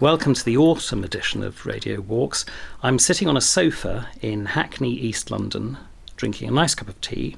[0.00, 2.44] Welcome to the autumn edition of Radio Walks.
[2.82, 5.78] I'm sitting on a sofa in Hackney, East London,
[6.16, 7.36] drinking a nice cup of tea,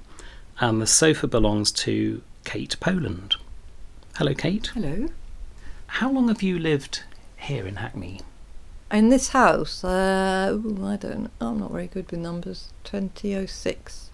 [0.59, 3.37] and the sofa belongs to Kate Poland.
[4.17, 4.69] Hello, Kate.
[4.69, 5.09] Hello.
[5.87, 7.03] How long have you lived
[7.37, 8.23] here in Hackney?
[8.91, 11.31] In this house, uh, ooh, I don't.
[11.43, 12.73] I'm not very good with numbers.
[12.85, 14.09] 2006.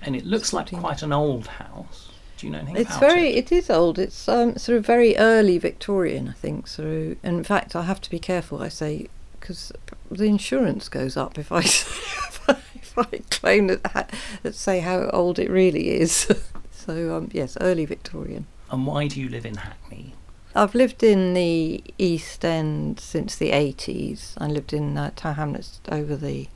[0.00, 2.11] And it looks like quite an old house.
[2.42, 3.28] Do you know anything It's very.
[3.28, 3.52] it?
[3.52, 4.00] It is old.
[4.00, 6.66] It's um, sort of very early Victorian, I think.
[6.66, 8.60] So, in fact, I have to be careful.
[8.60, 9.06] I say
[9.38, 9.70] because
[10.10, 14.06] the insurance goes up if I if I, if I claim that, ha-
[14.42, 16.32] that say how old it really is.
[16.72, 18.46] so um, yes, early Victorian.
[18.72, 20.16] And why do you live in Hackney?
[20.52, 24.32] I've lived in the East End since the 80s.
[24.38, 26.48] I lived in uh, Tower Hamlets over the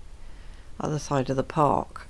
[0.80, 2.05] other side of the park.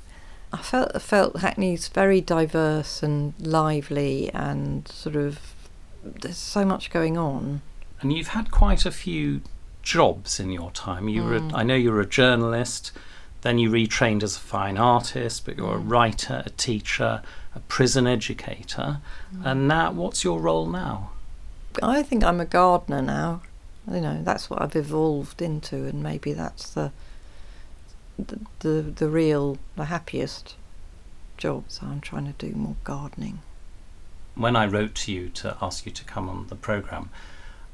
[0.59, 5.39] I felt felt Hackney's very diverse and lively and sort of
[6.03, 7.63] there's so much going on.
[8.01, 9.41] And you've had quite a few
[9.83, 11.09] jobs in your time.
[11.09, 11.53] You were, Mm.
[11.55, 12.93] I know you were a journalist,
[13.43, 15.91] then you retrained as a fine artist, but you're a Mm.
[15.91, 17.23] writer, a teacher,
[17.55, 18.99] a prison educator.
[19.35, 19.47] Mm.
[19.47, 21.11] And now, what's your role now?
[21.83, 23.43] I think I'm a gardener now.
[23.91, 26.91] You know, that's what I've evolved into and maybe that's the
[28.19, 30.55] the the, the real the happiest
[31.37, 31.65] job.
[31.69, 33.41] So I'm trying to do more gardening.
[34.35, 37.11] When I wrote to you to ask you to come on the programme,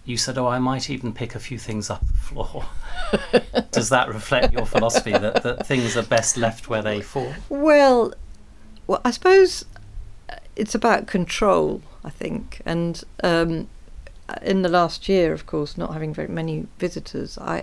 [0.05, 2.65] you said, Oh, I might even pick a few things up the floor.
[3.71, 7.35] Does that reflect your philosophy that, that things are best left where they fall?
[7.49, 8.13] Well,
[8.87, 9.65] well, I suppose
[10.29, 11.83] uh, it's about control.
[12.05, 13.69] I think, and um,
[14.43, 17.63] in the last year, of course, not having very many visitors, I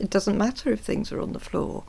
[0.00, 1.84] it doesn't matter if things are on the floor.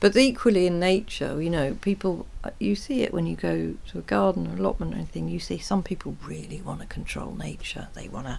[0.00, 3.98] But equally in nature, you know, people uh, you see it when you go to
[3.98, 5.28] a garden or allotment or anything.
[5.28, 7.88] You see some people really want to control nature.
[7.94, 8.38] They want to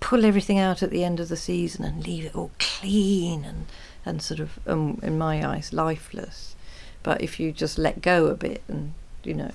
[0.00, 3.66] pull everything out at the end of the season and leave it all clean and
[4.06, 6.54] and sort of, um, in my eyes, lifeless.
[7.02, 9.52] But if you just let go a bit and you know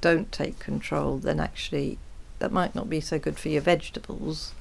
[0.00, 1.98] don't take control, then actually
[2.38, 4.52] that might not be so good for your vegetables,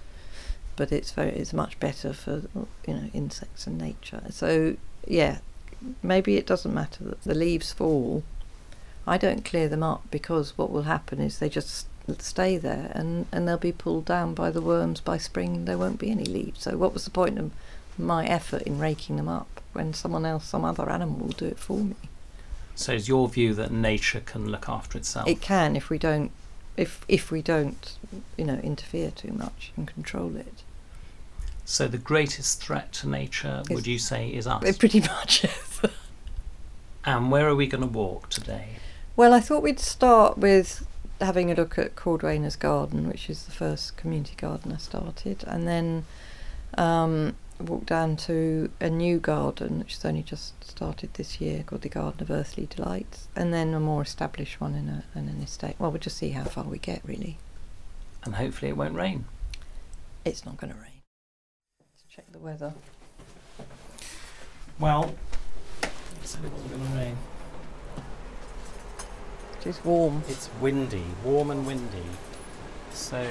[0.80, 2.44] but it's very it's much better for
[2.88, 4.24] you know insects and nature.
[4.30, 5.40] So yeah,
[6.02, 8.24] maybe it doesn't matter that the leaves fall.
[9.06, 11.88] I don't clear them up because what will happen is they just
[12.20, 16.00] stay there and, and they'll be pulled down by the worms by spring there won't
[16.00, 16.62] be any leaves.
[16.62, 17.52] So what was the point of
[17.98, 21.60] my effort in raking them up when someone else, some other animal will do it
[21.60, 21.96] for me?
[22.76, 25.28] So, is your view that nature can look after itself?
[25.28, 26.32] It can if we don't,
[26.78, 27.98] if if we don't,
[28.38, 30.64] you know, interfere too much and control it.
[31.70, 34.64] So, the greatest threat to nature, would you say, is us?
[34.64, 35.82] It pretty much is.
[37.06, 38.78] And where are we going to walk today?
[39.16, 40.88] well, I thought we'd start with
[41.22, 45.68] having a look at Cordwainer's garden, which is the first community garden I started, and
[45.68, 46.06] then
[46.76, 51.84] um, walk down to a new garden, which has only just started this year, called
[51.84, 55.40] the Garden of Earthly Delights, and then a more established one in, a, in an
[55.44, 55.76] estate.
[55.78, 57.38] Well, we'll just see how far we get, really.
[58.24, 59.26] And hopefully it won't rain.
[60.26, 60.99] It's not going to rain.
[62.10, 62.74] Check the weather.
[64.80, 65.14] Well,
[65.84, 65.90] it
[66.24, 67.18] said it wasn't going to rain.
[69.62, 70.24] It is warm.
[70.28, 72.04] It's windy, warm and windy.
[72.94, 73.28] So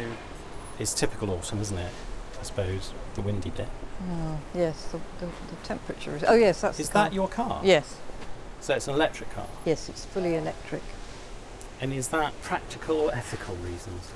[0.79, 1.93] it's typical autumn, isn't it?
[2.39, 3.69] I suppose the windy bit.
[4.11, 6.23] Oh, yes, the, the, the temperature is.
[6.27, 6.79] Oh, yes, that's.
[6.79, 7.61] Is that your car?
[7.65, 7.97] Yes,
[8.61, 9.47] So it's an electric car.
[9.65, 10.83] yes, it's fully electric
[11.81, 14.13] And is that practical or ethical reasons?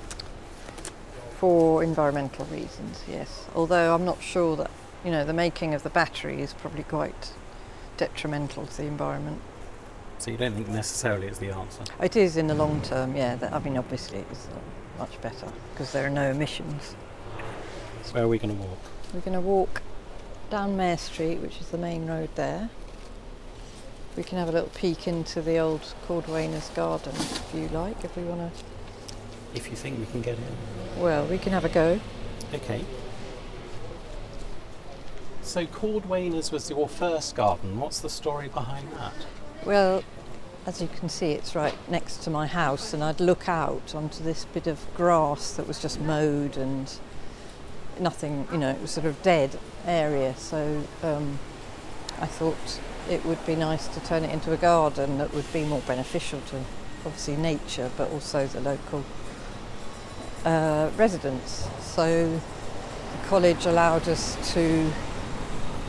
[1.43, 3.03] For environmental reasons.
[3.05, 4.71] Yes, although I'm not sure that
[5.03, 7.33] you know the making of the battery is probably quite
[7.97, 9.41] detrimental to the environment.
[10.19, 11.83] So you don't think necessarily it's the answer?
[12.01, 13.17] It is in the long term.
[13.17, 16.95] Yeah, that, I mean, obviously it's uh, much better because there are no emissions.
[18.03, 18.79] So where are we going to walk?
[19.13, 19.81] We're going to walk
[20.49, 22.69] down Mare Street, which is the main road there.
[24.15, 28.15] We can have a little peek into the old Cordwainer's garden if you like, if
[28.15, 28.72] we want to.
[29.55, 31.01] If you think we can get in.
[31.01, 31.99] Well, we can have a go.
[32.53, 32.83] Okay.
[35.41, 37.79] So Cordwainer's was your first garden.
[37.79, 39.13] What's the story behind that?
[39.65, 40.03] Well,
[40.65, 44.23] as you can see, it's right next to my house, and I'd look out onto
[44.23, 46.91] this bit of grass that was just mowed and
[47.99, 50.33] nothing, you know, it was sort of dead area.
[50.37, 51.39] So um,
[52.19, 52.79] I thought
[53.09, 56.39] it would be nice to turn it into a garden that would be more beneficial
[56.47, 56.61] to
[57.05, 59.03] obviously nature, but also the local
[60.45, 61.67] uh, residents.
[61.81, 64.91] So the college allowed us to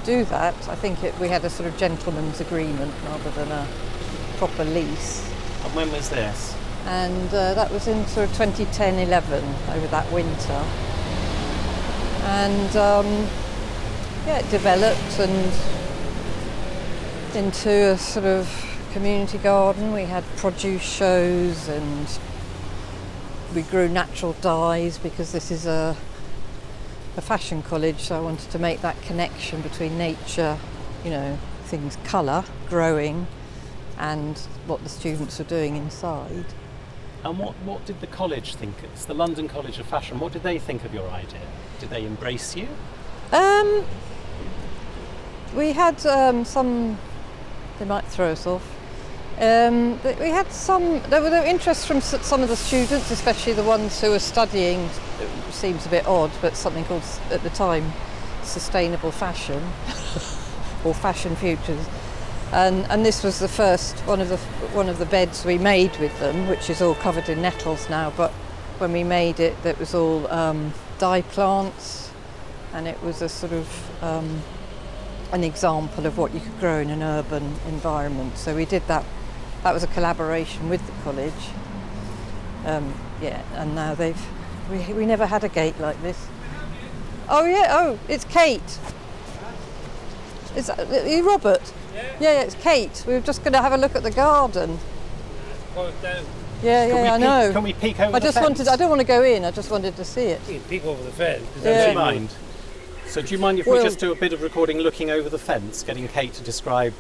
[0.05, 0.55] do that.
[0.69, 3.67] I think it, we had a sort of gentleman's agreement rather than a
[4.37, 5.29] proper lease.
[5.65, 6.57] And when was this?
[6.87, 10.65] And uh, that was in sort of 2010 11 over that winter.
[12.25, 13.07] and um,
[14.27, 15.53] yeah, it developed and
[17.35, 18.49] into a sort of
[18.93, 19.93] community garden.
[19.93, 22.19] We had produce shows and
[23.55, 25.97] we grew natural dyes because this is a
[27.17, 30.59] a fashion college, so I wanted to make that connection between nature,
[31.05, 33.29] you know, things colour, growing,
[33.99, 34.37] and
[34.67, 36.47] what the students were doing inside.
[37.25, 38.75] And what, what did the college think?
[38.83, 40.19] It's the London College of Fashion.
[40.19, 41.41] What did they think of your idea?
[41.79, 42.67] Did they embrace you?
[43.33, 43.85] Um,
[45.55, 46.99] we had um, some.
[47.79, 48.74] They might throw us off.
[49.41, 51.03] Um, we had some.
[51.11, 54.89] There were interest from some of the students, especially the ones who were studying.
[55.21, 57.93] It seems a bit odd, but something called at the time
[58.45, 59.61] sustainable fashion
[60.85, 61.85] or fashion futures.
[62.53, 64.37] And, and this was the first one of the
[64.77, 68.13] one of the beds we made with them, which is all covered in nettles now.
[68.17, 68.31] But
[68.79, 72.13] when we made it, that was all um, dye plants,
[72.73, 74.43] and it was a sort of um,
[75.33, 78.39] an example of what you could grow in an urban environment.
[78.39, 79.05] So we did that.
[79.65, 81.33] That was a collaboration with the college.
[82.67, 84.21] Um, yeah, and now they've.
[84.71, 86.27] We, we never had a gate like this.
[87.29, 87.69] Oh yeah.
[87.71, 88.79] Oh, it's Kate.
[90.57, 91.61] Is that, are you Robert?
[91.95, 93.05] Yeah, Yeah, yeah, it's Kate.
[93.07, 94.79] We were just going to have a look at the garden.
[95.75, 96.25] go down.
[96.63, 97.53] Yeah, Can yeah, I peek- know.
[97.53, 98.15] Can we peek over the fence?
[98.15, 98.59] I the just fence?
[98.59, 98.69] wanted.
[98.69, 99.45] I don't want to go in.
[99.45, 100.41] I just wanted to see it.
[100.49, 101.45] You can peek over the fence.
[101.55, 101.85] 'cause Yeah.
[101.87, 102.29] Do you mind?
[103.07, 105.29] So do you mind if Well- we just do a bit of recording looking over
[105.29, 106.93] the fence, getting Kate to describe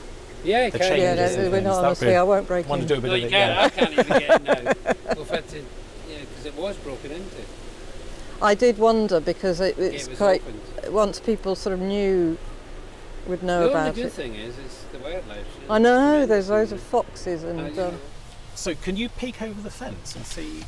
[0.44, 0.88] Yeah, you the can.
[0.88, 1.52] changes Yeah, and no, things?
[1.52, 2.06] we're not That'd honestly.
[2.08, 3.30] be- I won't break want to do a bit No, of you it.
[3.30, 3.54] can't.
[3.54, 3.64] yeah.
[3.64, 4.72] I can't even get in now.
[5.16, 5.44] We'll fit.
[6.10, 7.36] Yeah, because it was broken into.
[8.42, 10.42] I did wonder because it, it's it quite.
[10.42, 10.92] opened.
[10.94, 12.36] Once people sort of knew,
[13.26, 15.38] would know the about only good thing is, it's the wildlife.
[15.62, 16.20] you I know.
[16.20, 17.78] it's There's loads of foxes and, and.
[17.78, 18.00] uh, you Um,
[18.54, 20.62] So can you peek over the fence and see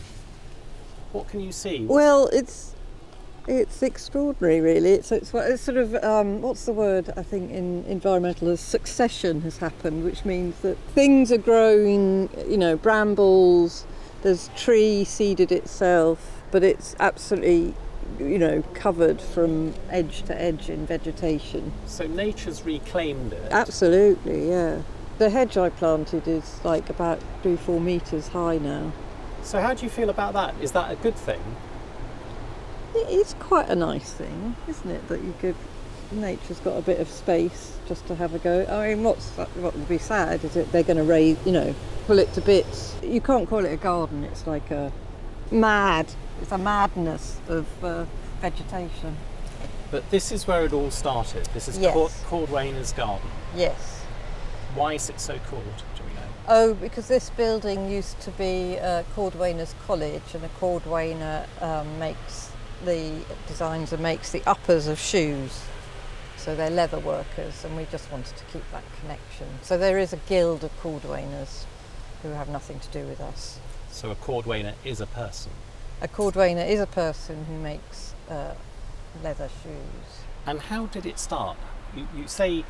[1.12, 1.84] what can you see?
[1.84, 2.72] well, it's
[3.46, 4.92] it's extraordinary, really.
[4.92, 9.42] It's it's, it's sort of um, what's the word I think in environmental is succession
[9.42, 12.28] has happened, which means that things are growing.
[12.48, 13.86] You know, brambles.
[14.22, 17.74] There's tree seeded itself, but it's absolutely
[18.18, 21.72] you know covered from edge to edge in vegetation.
[21.86, 23.52] So nature's reclaimed it.
[23.52, 24.82] Absolutely, yeah.
[25.18, 28.92] The hedge I planted is like about three, four metres high now.
[29.42, 30.54] So how do you feel about that?
[30.60, 31.40] Is that a good thing?
[32.96, 35.56] It is quite a nice thing, isn't it, that you give
[36.12, 38.64] nature's got a bit of space just to have a go.
[38.64, 41.74] I mean, what's what would be sad is that they're going to raise, you know,
[42.06, 42.96] pull it to bits.
[43.02, 44.24] You can't call it a garden.
[44.24, 44.92] It's like a
[45.50, 46.06] mad.
[46.40, 48.06] It's a madness of uh,
[48.40, 49.16] vegetation.
[49.90, 51.46] But this is where it all started.
[51.54, 51.92] This is Yes.
[51.92, 53.28] Cord- Cordwainer's garden.
[53.54, 54.02] Yes.
[54.74, 55.62] Why is it so called?
[55.96, 56.20] Do we know?
[56.48, 62.50] Oh, because this building used to be uh, Cordwainer's College, and a Cordwainer um, makes
[62.84, 63.12] the
[63.48, 65.62] designs and makes the uppers of shoes.
[66.36, 69.48] So they're leather workers, and we just wanted to keep that connection.
[69.62, 71.64] So there is a guild of Cordwainers
[72.22, 73.58] who have nothing to do with us.
[73.90, 75.52] So a Cordwainer is a person.
[76.02, 78.54] A Cordwainer is a person who makes uh,
[79.22, 80.24] leather shoes.
[80.46, 81.56] And how did it start?
[81.96, 82.64] You, you say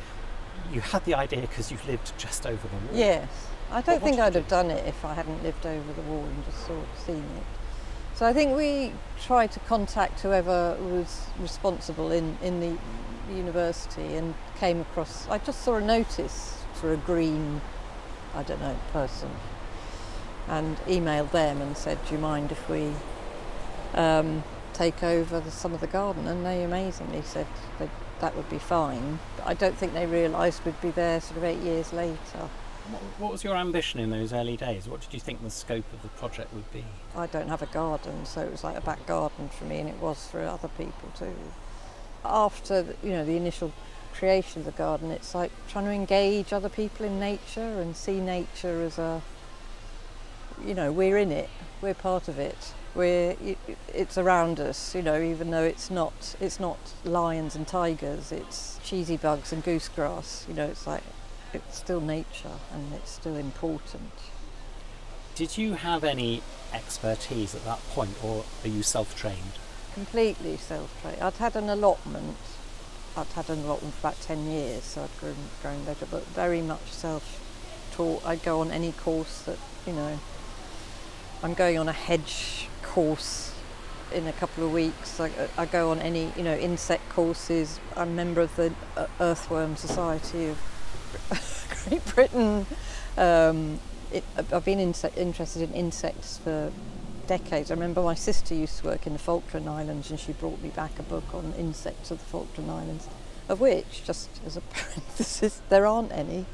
[0.71, 2.95] you had the idea because you've lived just over the wall.
[2.97, 3.27] Yes,
[3.69, 6.23] I don't what think I'd have done it if I hadn't lived over the wall
[6.23, 7.56] and just saw, seen it.
[8.17, 12.75] So I think we tried to contact whoever was responsible in, in the
[13.31, 15.27] university and came across.
[15.29, 17.61] I just saw a notice for a green,
[18.33, 19.29] I don't know, person,
[20.47, 22.91] and emailed them and said, "Do you mind if we
[23.93, 24.43] um,
[24.73, 27.45] take over the, some of the garden?" And they amazingly said
[27.77, 29.19] that that would be fine.
[29.37, 32.49] But I don't think they realised we'd be there sort of eight years later.
[33.17, 34.87] What, was your ambition in those early days?
[34.87, 36.85] What did you think the scope of the project would be?
[37.15, 39.89] I don't have a garden, so it was like a back garden for me, and
[39.89, 41.35] it was for other people too.
[42.23, 43.73] After you know the initial
[44.13, 48.19] creation of the garden, it's like trying to engage other people in nature and see
[48.19, 49.21] nature as a
[50.65, 51.49] you know we're in it,
[51.81, 52.73] we're part of it.
[52.95, 53.35] We're
[53.93, 58.79] it's around us, you know, even though it's not it's not lions and tigers, it's
[58.83, 60.47] cheesy bugs and goosegrass.
[60.47, 61.03] You know, it's like
[61.57, 64.11] it's still nature and it's still important.
[65.35, 66.41] Did you have any
[66.73, 69.59] expertise at that point, or are you self-trained?
[69.97, 71.19] completely self-trained.
[71.19, 72.37] I'd had an allotment.
[73.15, 76.61] I'd had an allotment for about 10 years, so I'd grown, grown better, but very
[76.61, 78.23] much self-taught.
[78.23, 80.19] I'd go on any course that, you know,
[81.41, 83.55] I'm going on a hedge course
[84.13, 85.19] in a couple of weeks.
[85.19, 87.79] I, I go on any, you know, insect courses.
[87.95, 90.59] I'm a member of the uh, Earthworm Society of
[91.89, 92.65] Great Britain.
[93.17, 93.79] Um,
[94.11, 96.71] it, I've been interested in insects for
[97.27, 97.71] decades.
[97.71, 100.69] I remember my sister used to work in the Falkland Islands and she brought me
[100.69, 103.07] back a book on insects of the Falkland Islands,
[103.49, 106.45] of which, just as a parenthesis, there aren't any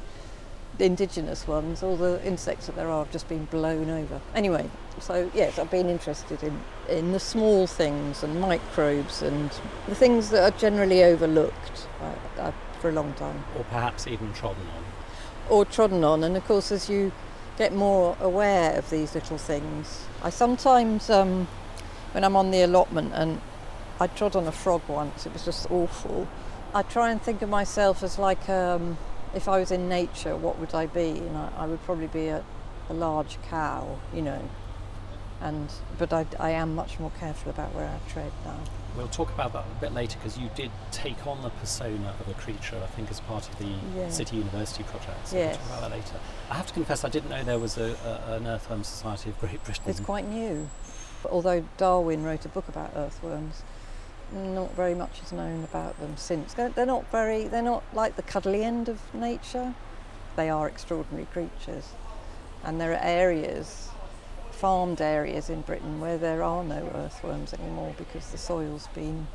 [0.78, 1.82] indigenous ones.
[1.82, 4.20] All the insects that there are have just been blown over.
[4.34, 4.68] Anyway,
[5.00, 9.50] so yes, I've been interested in, in the small things and microbes and
[9.88, 12.52] the things that are generally overlooked uh, uh,
[12.84, 14.84] for a long time Or perhaps even trodden on.
[15.48, 16.22] or trodden on.
[16.22, 17.12] And of course, as you
[17.56, 21.48] get more aware of these little things, I sometimes, um,
[22.12, 23.40] when I'm on the allotment and
[23.98, 26.28] I trod on a frog once, it was just awful.
[26.74, 28.98] I try and think of myself as like, um,
[29.34, 31.08] if I was in nature, what would I be?
[31.26, 32.44] And I, I would probably be a,
[32.90, 34.42] a large cow, you know.
[35.40, 38.58] And but I, I am much more careful about where I tread now.
[38.96, 42.28] We'll talk about that a bit later because you did take on the persona of
[42.28, 44.08] a creature, I think, as part of the Yeah.
[44.08, 45.28] City University project.
[45.28, 45.56] So Yes.
[45.58, 46.14] we'll talk about that later.
[46.50, 47.96] I have to confess, I didn't know there was a,
[48.28, 49.82] a, an Earthworm Society of Great Britain.
[49.88, 50.68] It's quite new.
[51.22, 53.62] But although Darwin wrote a book about earthworms,
[54.32, 56.54] not very much is known about them since.
[56.54, 59.74] They're, they're not very, they're not like the cuddly end of nature.
[60.36, 61.88] They are extraordinary creatures.
[62.64, 63.88] And there are areas,
[64.54, 69.26] farmed areas in Britain where there are no earthworms anymore because the soil's been,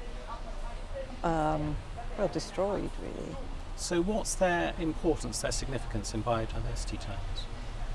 [1.23, 1.75] um,
[2.17, 3.35] well, destroyed really.
[3.75, 7.45] So, what's their importance, their significance in biodiversity terms?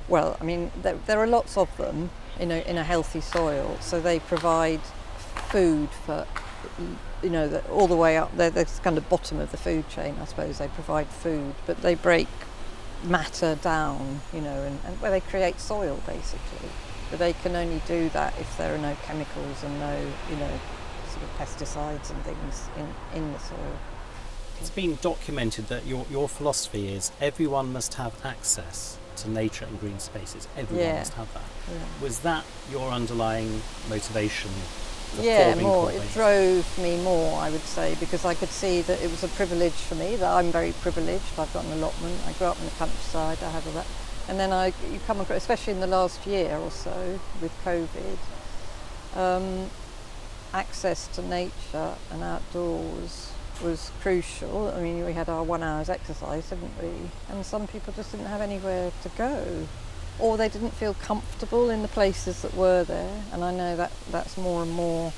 [0.09, 3.77] Well, I mean, there, there are lots of them in a, in a healthy soil,
[3.81, 4.81] so they provide
[5.51, 6.27] food for,
[7.23, 8.37] you know, the, all the way up.
[8.37, 10.59] They're the kind of bottom of the food chain, I suppose.
[10.59, 12.29] They provide food, but they break
[13.03, 16.69] matter down, you know, and, and where they create soil basically.
[17.11, 19.97] But they can only do that if there are no chemicals and no,
[20.31, 20.51] you know,
[21.09, 23.79] sort of pesticides and things in, in the soil.
[24.61, 29.79] It's been documented that your, your philosophy is everyone must have access to nature and
[29.81, 30.49] green spaces.
[30.57, 30.99] Everyone Yeah.
[30.99, 31.43] must have that.
[31.71, 31.79] Yeah.
[32.03, 34.51] Was that your underlying motivation?
[35.21, 35.93] Yeah, more.
[35.93, 39.29] It drove me more, I would say, because I could see that it was a
[39.29, 40.17] privilege for me.
[40.17, 41.39] That I'm very privileged.
[41.39, 42.19] I've got an allotment.
[42.27, 43.39] I grew up in the countryside.
[43.43, 43.87] I have that,
[44.29, 48.19] and then I you come across, especially in the last year or so with COVID,
[49.17, 49.71] um,
[50.53, 54.73] access to nature and outdoors was crucial.
[54.75, 57.11] I mean, we had our one hour's exercise, didn't we?
[57.31, 59.67] And some people just didn't have anywhere to go
[60.19, 63.23] or they didn't feel comfortable in the places that were there.
[63.33, 65.13] And I know that that's more and more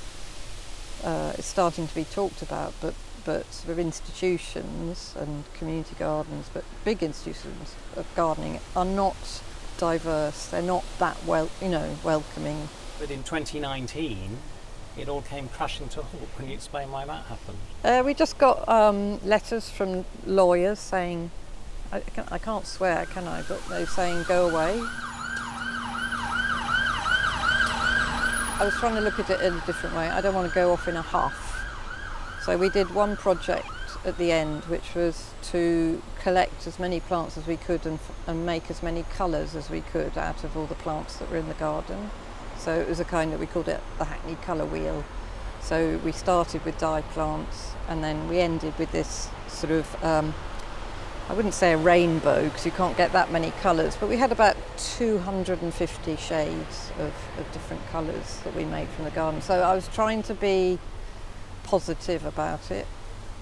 [1.04, 2.94] uh, starting to be talked about, but
[3.26, 9.42] but sort of institutions and community gardens, but big institutions of gardening are not
[9.78, 10.46] diverse.
[10.46, 12.68] They're not that well, you know, welcoming.
[13.00, 14.38] But in 2019,
[14.96, 16.28] it all came crashing to a halt.
[16.36, 17.58] Can you explain why that happened?
[17.84, 21.32] Uh, we just got um, letters from lawyers saying,
[21.90, 23.42] I, can, I can't swear, can I?
[23.42, 24.80] But they're saying go away.
[28.58, 30.08] I was trying to look at it in a different way.
[30.08, 31.45] I don't want to go off in a huff.
[32.46, 33.66] So we did one project
[34.04, 37.98] at the end, which was to collect as many plants as we could and,
[38.28, 41.38] and make as many colours as we could out of all the plants that were
[41.38, 42.08] in the garden.
[42.56, 45.02] So it was a kind of, we called it the Hackney Colour Wheel.
[45.60, 50.32] So we started with dye plants and then we ended with this sort of, um,
[51.28, 54.30] I wouldn't say a rainbow because you can't get that many colours, but we had
[54.30, 59.42] about 250 shades of, of different colours that we made from the garden.
[59.42, 60.78] So I was trying to be
[61.66, 62.86] positive about it,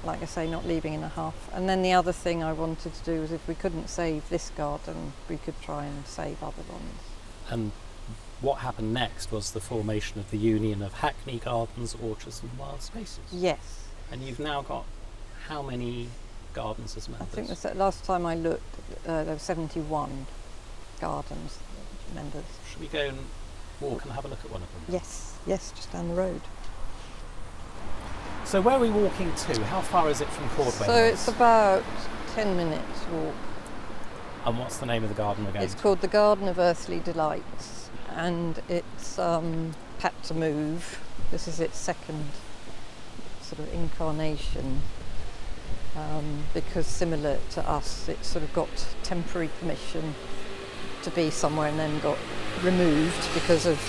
[0.02, 1.48] like I say, not leaving in a huff.
[1.52, 4.50] And then the other thing I wanted to do was if we couldn't save this
[4.50, 7.00] garden, we could try and save other ones.
[7.50, 7.72] And
[8.40, 12.82] what happened next was the formation of the Union of Hackney Gardens, Orchards and Wild
[12.82, 13.20] Spaces.
[13.32, 14.84] Yes, And you've now got
[15.48, 16.08] how many
[16.54, 17.28] gardens as members?
[17.32, 18.74] I think the last time I looked,
[19.06, 20.26] uh, there were 71
[21.00, 21.58] gardens
[22.14, 22.44] members.
[22.70, 23.18] Should we go and
[23.80, 24.82] walk and have a look at one of them?
[24.88, 26.40] Yes, yes, just down the road.
[28.44, 29.64] So where are we walking to?
[29.64, 30.86] How far is it from Cordway?
[30.86, 31.82] So it's about
[32.34, 33.34] 10 minutes walk.
[34.44, 37.88] And what's the name of the garden we're It's called the Garden of Earthly Delights,
[38.10, 41.00] and it's um, had to move.
[41.30, 42.26] This is its second
[43.40, 44.82] sort of incarnation,
[45.96, 48.68] um, because similar to us, it sort of got
[49.02, 50.14] temporary permission
[51.02, 52.18] to be somewhere and then got
[52.62, 53.80] removed because of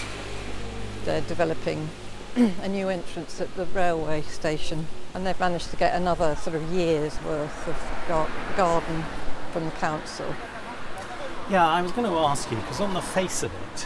[1.03, 1.89] they're developing
[2.35, 6.63] a new entrance at the railway station, and they've managed to get another sort of
[6.71, 9.03] year's worth of gar- garden
[9.51, 10.35] from the council.
[11.49, 13.85] Yeah, I was going to ask you because on the face of it,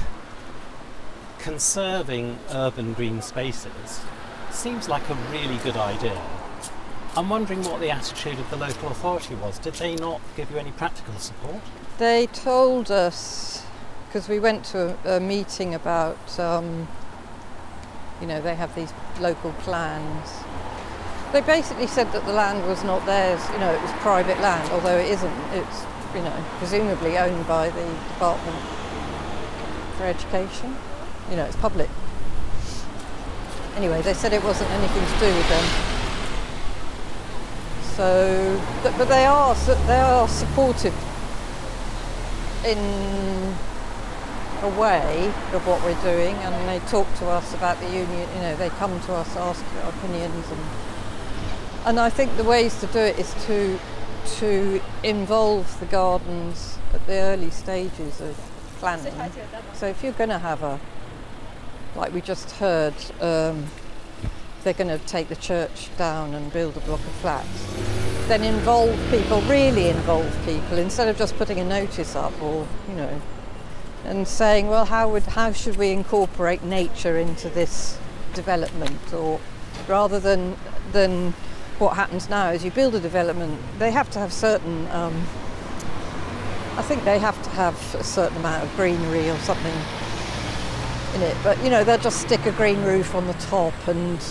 [1.40, 4.02] conserving urban green spaces
[4.52, 6.20] seems like a really good idea.
[7.16, 9.60] I'm wondering what the attitude of the local authority was.
[9.60, 11.62] Did they not give you any practical support?
[11.98, 13.66] They told us
[14.08, 16.88] because we went to a, a meeting about, um,
[18.22, 20.44] you know, they have these local plans.
[21.32, 24.70] They basically said that the land was not theirs, you know, it was private land,
[24.72, 25.38] although it isn't.
[25.54, 25.86] It's,
[26.16, 28.58] you know, presumably owned by the Department
[29.96, 30.76] for Education.
[31.30, 31.90] You know, it's public.
[33.76, 35.66] Anyway, they said it wasn't anything to do with them.
[37.96, 39.54] So, but, they are
[39.86, 40.96] they are supportive
[42.66, 43.54] in
[44.62, 48.28] a way of what we're doing, and they talk to us about the union.
[48.36, 50.62] You know, they come to us, ask our opinions, and
[51.86, 53.80] and I think the ways to do it is to
[54.40, 58.36] to involve the gardens at the early stages of
[58.80, 59.14] planning.
[59.74, 60.80] So if you're going to have a,
[61.96, 63.66] like we just heard, um,
[64.64, 67.66] they're going to take the church down and build a block of flats,
[68.28, 72.96] then involve people, really involve people, instead of just putting a notice up or, you
[72.96, 73.22] know,
[74.06, 77.98] and saying, well, how would, how should we incorporate nature into this
[78.34, 79.40] development, or
[79.88, 80.56] rather than
[80.92, 81.32] than
[81.80, 84.88] what happens now is you build a development, they have to have certain.
[84.92, 85.28] Um,
[86.78, 89.76] I think they have to have a certain amount of greenery or something
[91.16, 91.36] in it.
[91.44, 94.24] But you know, they'll just stick a green roof on the top, and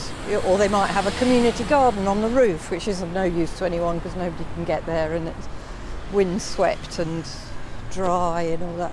[0.47, 3.57] or they might have a community garden on the roof, which is of no use
[3.59, 5.49] to anyone because nobody can get there, and it's
[6.13, 7.25] windswept and
[7.91, 8.93] dry and all that.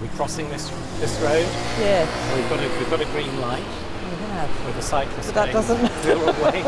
[0.00, 1.46] We're crossing this this road.
[1.80, 3.64] Yeah, We've got a we've got a green light
[4.10, 4.66] we have.
[4.66, 5.82] with a cyclist But that doesn't-
[6.44, 6.62] way.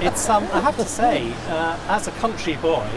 [0.06, 2.88] it's um I have to say, uh, as a country boy,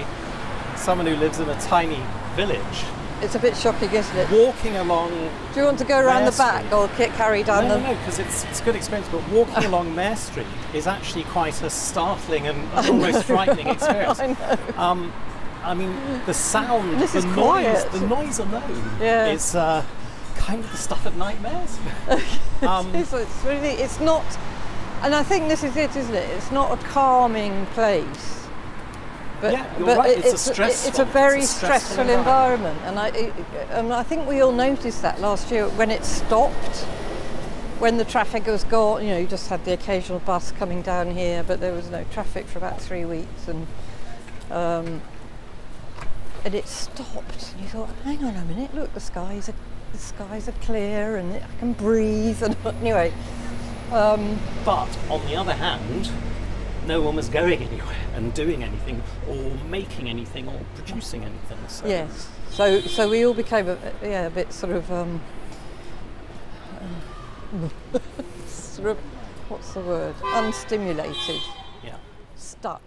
[0.75, 2.01] someone who lives in a tiny
[2.36, 2.84] village,
[3.22, 4.29] It's a bit shocking, isn't it?
[4.32, 5.10] walking along
[5.53, 6.74] Do you want to go around the back Street.
[6.74, 7.82] or carry down no, the?
[7.82, 9.08] no, no, because it's it's a good experience.
[9.12, 14.20] But walking along Mare Street is actually quite a startling and almost frightening experience.
[14.20, 14.58] I know.
[14.84, 15.13] Um,
[15.68, 15.94] I mean,
[16.26, 17.92] the sound, This the is noise, quiet.
[17.92, 19.28] the noise alone Yeah.
[19.28, 19.84] is uh,
[20.38, 21.78] kind of the stuff of nightmares.
[22.62, 24.24] um, It's, it's really, it's not,
[25.04, 26.30] and I think this is it, isn't it?
[26.38, 28.46] It's not a calming place.
[29.42, 32.80] But, Yeah, but right, it- it's a It's a very it's a stressful stressful environment,
[32.86, 33.34] and I, it,
[33.72, 36.77] and I think we all noticed that last year when it stopped,
[37.80, 39.03] when the traffic was gone.
[39.03, 42.03] You know, you just had the occasional bus coming down here, but there was no
[42.12, 43.68] traffic for about three weeks, and
[44.50, 45.01] um,
[46.46, 47.54] and it stopped.
[47.54, 49.56] And you thought, hang on a minute, look, the skies are
[49.92, 52.44] the skies are clear, and I can breathe.
[52.44, 53.14] And anyway,
[53.92, 56.12] um, but on the other hand,
[56.86, 61.58] no one was going anywhere and doing anything or making anything or producing anything.
[61.68, 62.30] So yes.
[62.50, 65.22] So so we all became a, yeah a bit sort of um,
[68.48, 68.98] sort of
[69.50, 71.42] what's the word unstimulated,
[71.84, 71.96] yeah.
[72.36, 72.82] stuck.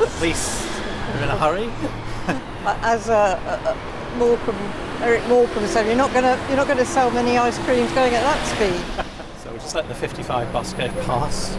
[0.00, 0.64] At least
[1.14, 1.64] we're in a hurry.
[2.84, 7.38] As uh, uh, uh, Eric Morecambe said, you're not gonna you're not gonna sell many
[7.38, 9.04] ice creams going at that speed.
[9.42, 11.56] So we'll just let the 55 bus go past.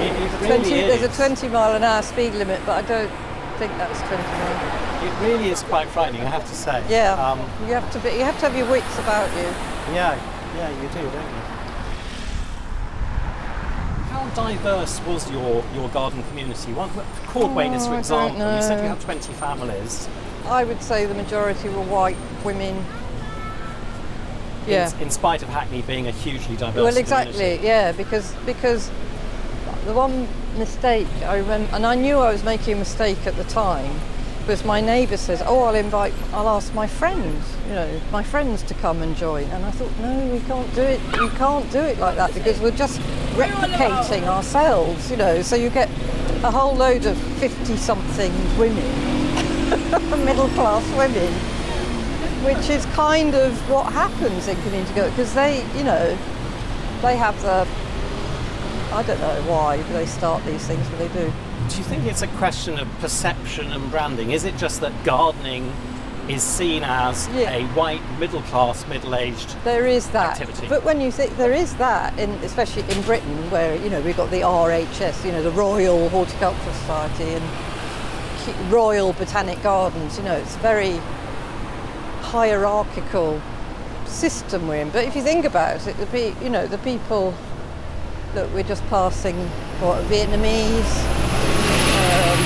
[0.00, 3.10] It 20, there's a 20 mile an hour speed limit, but I don't
[3.58, 5.04] think that's 20 miles.
[5.04, 6.84] It really is quite frightening, I have to say.
[6.88, 9.48] Yeah, Um, you have to be you have to have your wits about you.
[9.94, 10.14] yeah,
[10.56, 11.57] yeah, you do, don't you?
[14.38, 16.72] How diverse was your, your garden community?
[16.72, 16.88] One,
[17.26, 20.08] Cordwainers, Oh, for I example, you said you had 20 families.
[20.46, 22.84] I would say the majority were white women.
[24.68, 24.94] Yeah.
[24.94, 27.32] In, in spite of Hackney being a hugely diverse Well, exactly.
[27.32, 27.66] community.
[27.66, 28.90] Yeah, because because
[29.86, 33.44] the one mistake I remember, and I knew I was making a mistake at the
[33.44, 33.98] time,
[34.48, 38.62] was my neighbour says, "Oh, I'll invite, I'll ask my friends, you know, my friends
[38.62, 41.00] to come and join." And I thought, no, we can't do it.
[41.20, 42.98] We can't do it like that because we're just
[43.36, 45.42] replicating ourselves, you know.
[45.42, 45.90] So you get
[46.42, 51.32] a whole load of fifty-something women, middle class women,
[52.42, 56.16] which is kind of what happens in community garden because they, you know,
[57.02, 57.68] they have the.
[58.94, 61.30] I don't know why they start these things, but they do.
[61.68, 64.30] Do you think it's a question of perception and branding?
[64.30, 65.72] Is it just that gardening
[66.28, 67.50] is seen as Yeah.
[67.50, 69.54] a white, middle class, middle aged?
[69.64, 70.66] There is that, Activity.
[70.68, 74.16] but when you think there is that, in, especially in Britain, where you know we've
[74.16, 80.16] got the RHS, you know, the Royal Horticultural Society and Royal Botanic Gardens.
[80.16, 80.98] You know, it's a very
[82.22, 83.40] hierarchical
[84.06, 84.90] system we're in.
[84.90, 87.34] But if you think about it, the pe- you know the people
[88.34, 89.36] that we're just passing,
[89.80, 91.17] what Vietnamese.
[91.98, 92.38] Um,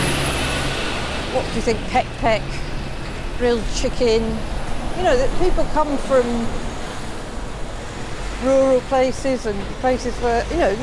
[1.34, 1.78] what do you think?
[1.88, 2.42] Peck peck,
[3.38, 4.22] grilled chicken.
[4.96, 6.26] You know, that people come from
[8.44, 10.76] rural places and places where you know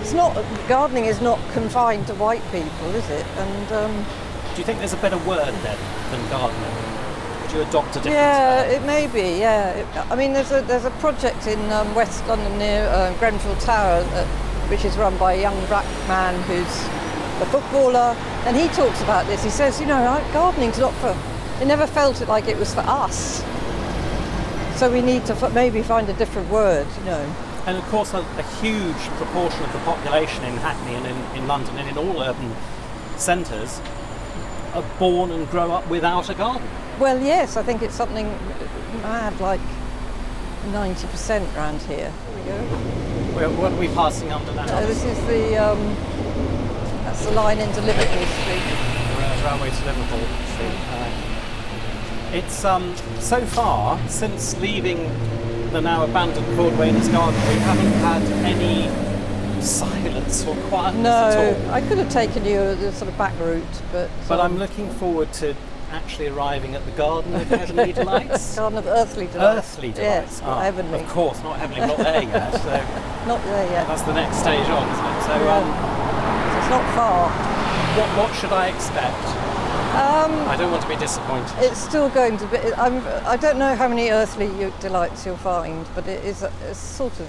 [0.00, 0.34] it's not
[0.68, 3.26] gardening is not confined to white people, is it?
[3.36, 4.04] And um,
[4.54, 5.78] Do you think there's a better word then
[6.10, 6.74] than gardening?
[7.42, 8.72] Would you adopt a different yeah, term?
[8.74, 9.38] it may be.
[9.40, 13.12] Yeah, It- I mean, there's a there's a project in um, West London near uh,
[13.18, 14.24] Grenfell Tower, uh,
[14.68, 17.01] which is run by a young black man who's
[17.42, 19.42] a footballer, and he talks about this.
[19.42, 20.02] He says, you know,
[20.32, 21.12] gardening's not for.
[21.58, 23.42] He never felt it like it was for us.
[24.76, 27.34] So we need to f- maybe find a different word, you know.
[27.66, 31.46] And of course, a, a huge proportion of the population in Hackney and in, in
[31.46, 32.54] London and in all urban
[33.16, 33.80] centres
[34.74, 36.66] are born and grow up without a garden.
[36.98, 38.26] Well, yes, I think it's something
[39.02, 39.60] mad, like
[40.66, 42.12] 90% round here.
[42.44, 42.76] There we go.
[43.36, 44.64] Where, what are we passing under now?
[44.64, 45.96] Uh, this is the um,
[47.22, 48.62] that's the line into Liverpool Street.
[49.18, 50.26] Ra- railway to Liverpool.
[50.54, 50.78] Street.
[50.90, 54.98] Uh, it's um, so far since leaving
[55.72, 58.88] the now abandoned Cordwainers Garden, we haven't had any
[59.62, 61.70] silence or quietness at No, all.
[61.70, 64.58] I could have taken you a, a sort of back route, but But um, I'm
[64.58, 65.54] looking forward to
[65.92, 68.56] actually arriving at the Garden of Heavenly Delights.
[68.56, 69.58] Garden of Earthly Delights.
[69.76, 70.40] Earthly Yes, delights.
[70.40, 71.00] not Ah, heavenly.
[71.00, 72.52] Of course, not heavenly, not there yet.
[72.54, 72.68] So
[73.28, 73.86] Not there yet.
[73.86, 75.22] that's the next stage on, isn't it?
[75.22, 75.58] So, Yeah.
[75.58, 75.91] um, So it's
[76.72, 77.28] not far.
[77.98, 79.26] what, what should I expect?
[79.92, 81.52] Um, I don't want to be disappointed.
[81.58, 82.56] it's still going to be.
[82.56, 84.48] I'm, I don't know how many earthly
[84.80, 87.28] delights you'll find, but it is a, a sort of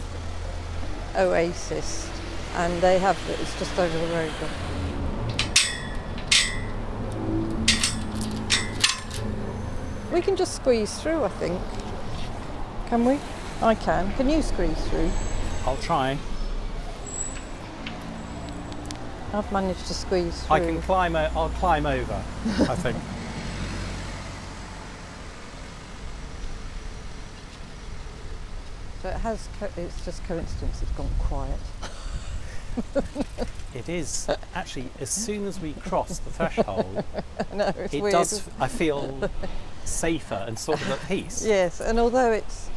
[1.18, 2.10] oasis,
[2.56, 3.20] and they have.
[3.42, 4.32] It's just over the road.
[10.14, 11.60] We can just squeeze through, I think.
[12.88, 13.20] Can we?
[13.62, 14.14] I can.
[14.14, 15.12] Can you squeeze through?
[15.66, 16.18] I'll try.
[19.34, 20.56] I've managed to squeeze through.
[20.56, 21.16] I can climb.
[21.16, 22.14] O- I'll climb over.
[22.14, 22.98] I think.
[29.02, 29.48] So it has.
[29.60, 30.82] Co- it's just coincidence.
[30.82, 31.60] It's gone quiet.
[33.76, 37.04] It is actually as soon as we cross the threshold,
[37.54, 38.14] no, it weird.
[38.14, 38.48] does.
[38.60, 39.30] I feel
[39.84, 41.46] safer and sort of at peace.
[41.46, 42.70] Yes, and although it's,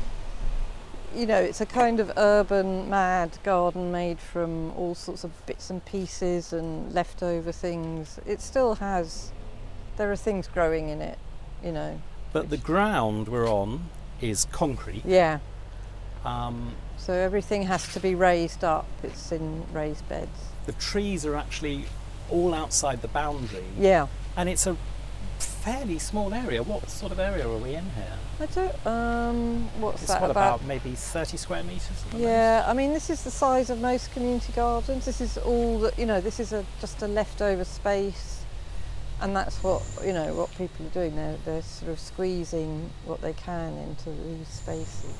[1.16, 5.70] you know, it's a kind of urban mad garden made from all sorts of bits
[5.70, 9.32] and pieces and leftover things, it still has,
[9.96, 11.18] there are things growing in it,
[11.64, 12.00] you know.
[12.32, 13.88] But the ground we're on
[14.20, 15.02] is concrete.
[15.06, 15.38] Yeah,
[16.24, 20.38] Um, so everything has to be raised up, it's in raised beds.
[20.66, 21.84] the trees are actually
[22.28, 24.76] all outside the boundary, Yeah, and it's a
[25.66, 26.62] fairly small area.
[26.62, 28.18] What sort of area are we in here?
[28.38, 30.60] I don't, um, what's It's that what about?
[30.60, 32.04] about maybe 30 square metres?
[32.16, 35.06] Yeah, I mean, this is the size of most community gardens.
[35.06, 38.44] This is all that, you know, this is a, just a leftover space.
[39.20, 41.16] And that's what, you know, what people are doing.
[41.16, 45.14] They're, they're sort of squeezing what they can into these spaces.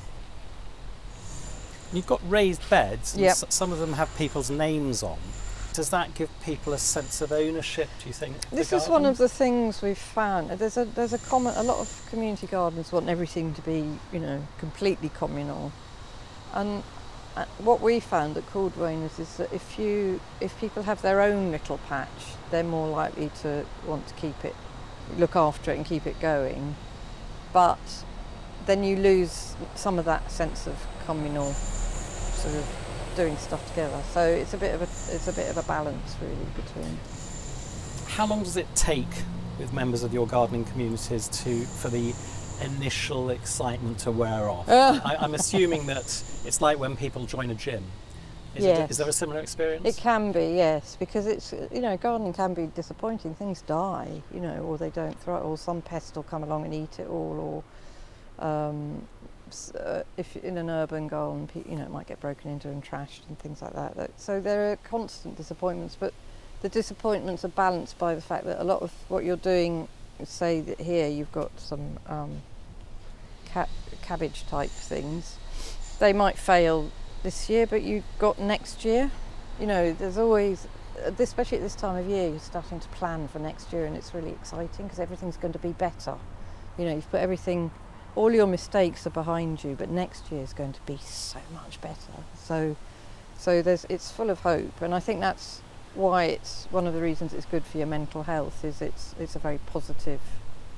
[1.91, 3.31] You've got raised beds, and Yep.
[3.31, 5.17] s- some of them have people's names on.
[5.77, 7.87] Does that give people a sense of ownership?
[8.01, 8.49] Do you think?
[8.49, 10.49] This is one of the things we've found.
[10.49, 14.19] There's a there's a common a lot of community gardens want everything to be you
[14.19, 15.71] know completely communal,
[16.55, 16.81] and
[17.35, 21.51] uh, what we found at Cordwainers is that if you if people have their own
[21.51, 24.55] little patch, they're more likely to want to keep it,
[25.15, 26.75] look after it and keep it going,
[27.53, 28.03] but
[28.65, 32.86] then you lose some of that sense of communal sort of
[33.17, 34.01] doing stuff together.
[34.13, 36.97] So it's a bit of a it's a bit of a balance really between.
[38.07, 39.07] How long does it take
[39.59, 42.13] with members of your gardening communities to for the
[42.63, 44.65] initial excitement to wear off?
[44.69, 45.01] Ah.
[45.05, 46.05] I, I'm assuming that
[46.45, 47.83] it's like when people join a gym.
[48.55, 48.91] Is, Yes.
[48.91, 49.85] is there a similar experience?
[49.85, 53.33] It can be, yes, because it's you know gardening can be disappointing.
[53.35, 56.73] Things die, you know, or they don't thrive, or some pest will come along and
[56.73, 57.63] eat it all,
[58.39, 59.01] or um,
[59.75, 63.27] uh, if in an urban garden, you know, it might get broken into and trashed
[63.27, 64.11] and things like that.
[64.17, 66.13] So there are constant disappointments, but
[66.61, 69.87] the disappointments are balanced by the fact that a lot of what you're doing,
[70.23, 72.41] say that here you've got some um,
[73.53, 73.69] ca-
[74.01, 75.37] cabbage type things,
[75.99, 76.91] they might fail
[77.23, 79.11] this year, but you've got next year.
[79.59, 80.67] You know, there's always,
[81.19, 84.13] especially at this time of year, you're starting to plan for next year, and it's
[84.13, 86.15] really exciting because everything's going to be better.
[86.77, 87.71] You know, you've put everything,
[88.17, 91.79] all your mistakes are behind you, but next year is going to be so much
[91.81, 92.17] better.
[92.35, 92.75] So,
[93.37, 95.61] so there's, it's full of hope, and I think that's
[95.93, 98.65] why it's one of the reasons it's good for your mental health.
[98.65, 100.21] Is it's it's a very positive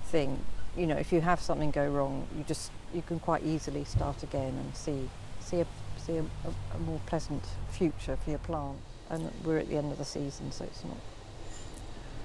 [0.03, 0.43] thing.
[0.75, 4.21] You know, if you have something go wrong, you just you can quite easily start
[4.21, 8.77] again and see see a see a, a, a more pleasant future for your plant.
[9.09, 10.97] And we're at the end of the season, so it's not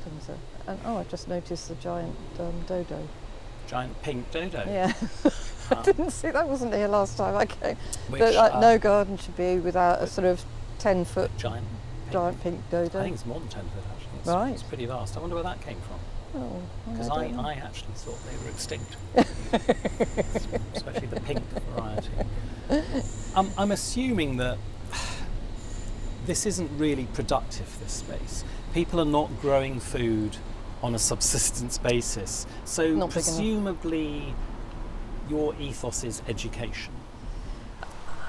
[0.04, 0.72] things are.
[0.72, 3.08] And oh, I just noticed the giant um, dodo.
[3.66, 4.62] Giant pink dodo.
[4.66, 4.92] Yeah,
[5.70, 7.76] I didn't see that wasn't here last time I came.
[8.08, 10.44] Which, But, like, uh, no garden should be without a sort of
[10.78, 11.66] ten foot giant.
[12.12, 13.00] giant pink dodo.
[13.00, 14.18] I think it's more than 10 foot actually.
[14.18, 14.52] It's, Right.
[14.52, 15.16] it's pretty vast.
[15.16, 16.42] I wonder where that came from.
[16.42, 17.50] Oh, Because I I.
[17.50, 18.96] I actually thought they were extinct,
[20.74, 21.40] especially the pink
[21.74, 22.08] variety.
[23.34, 24.58] Um, I'm assuming that
[26.26, 28.44] this isn't really productive, this space.
[28.72, 30.36] People are not growing food
[30.84, 32.46] on a subsistence basis.
[32.66, 34.34] So, Not presumably,
[35.30, 36.92] your ethos is education.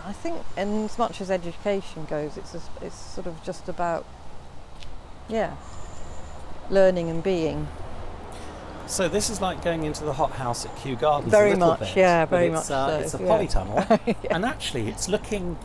[0.05, 4.05] I think, in as much as education goes, it's a, it's sort of just about,
[5.27, 5.55] yeah,
[6.69, 7.67] learning and being.
[8.87, 11.31] So this is like going into the hothouse at Kew Gardens.
[11.31, 13.27] Very much, bit, yeah, very much uh, so, It's a yeah.
[13.27, 15.57] polytunnel, and actually, it's looking.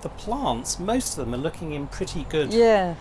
[0.00, 2.94] The plants, most of them are looking in pretty good Yeah,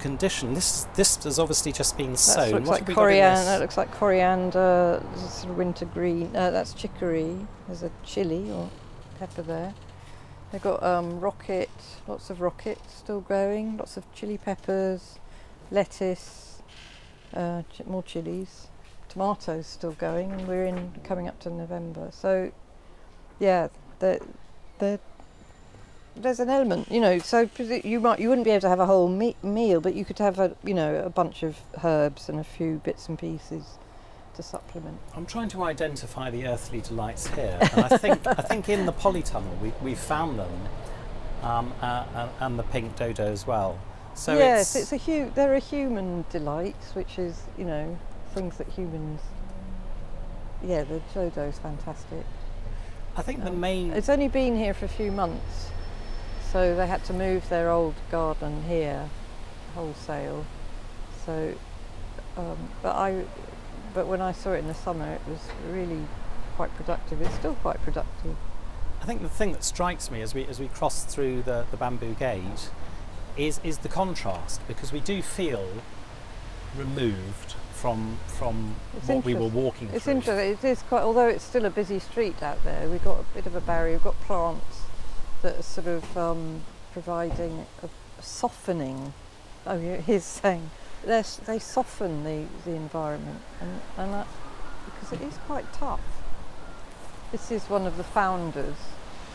[0.00, 0.54] condition.
[0.54, 2.52] This this has obviously just been that sown.
[2.52, 3.44] looks What like have we got in coriander.
[3.44, 5.02] That looks like coriander.
[5.16, 6.34] Sort of winter green.
[6.34, 7.36] Uh, that's chicory.
[7.66, 8.70] There's a chili or
[9.18, 9.74] pepper there.
[10.50, 11.70] They've got um, rocket.
[12.08, 13.76] Lots of rocket still growing.
[13.76, 15.18] Lots of chili peppers,
[15.70, 16.62] lettuce,
[17.34, 18.68] uh, ch- more chilies,
[19.08, 22.08] tomatoes still going, and we're in coming up to November.
[22.10, 22.50] So,
[23.38, 23.68] yeah,
[24.00, 24.20] the
[24.78, 24.98] the
[26.16, 27.18] there's an element, you know.
[27.18, 27.48] So
[27.84, 30.18] you might you wouldn't be able to have a whole me- meal, but you could
[30.18, 33.78] have a you know a bunch of herbs and a few bits and pieces
[34.34, 34.98] to supplement.
[35.14, 38.92] I'm trying to identify the earthly delights here, and I think I think in the
[38.92, 40.68] polytunnel we we found them,
[41.42, 43.78] um, uh, uh, and the pink dodo as well.
[44.14, 47.98] So yes, it's, it's, a hu- there are human delights, which is you know
[48.34, 49.20] things that humans.
[50.62, 52.24] Yeah, the dodo's fantastic.
[53.16, 55.70] I think the um, main It's only been here for a few months,
[56.52, 59.08] so they had to move their old garden here,
[59.74, 60.44] wholesale.
[61.24, 61.54] So,
[62.36, 63.24] um, but I,
[63.94, 66.06] but when I saw it in the summer, it was really
[66.56, 67.22] quite productive.
[67.22, 68.36] It's still quite productive.
[69.00, 71.76] I think the thing that strikes me as we as we cross through the, the
[71.76, 72.70] bamboo gate
[73.36, 75.66] is is the contrast because we do feel
[76.76, 80.14] removed from from It's what we were walking It's through.
[80.14, 80.52] interesting.
[80.52, 82.88] It is quite, although it's still a busy street out there.
[82.88, 83.94] We've got a bit of a barrier.
[83.94, 84.79] We've got plants
[85.42, 87.88] that are sort of um, providing a,
[88.22, 89.12] softening.
[89.66, 90.70] Oh, he's saying
[91.04, 94.26] they're they soften the, the environment, and, and that,
[94.84, 96.00] because it is quite tough.
[97.32, 98.76] This is one of the founders.